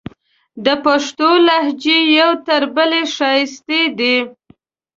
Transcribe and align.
د 0.65 0.67
پښتو 0.85 1.29
لهجې 1.47 1.99
یو 2.19 2.31
تر 2.47 2.61
بلې 2.75 3.03
ښایستې 3.15 3.81
دي. 3.97 4.17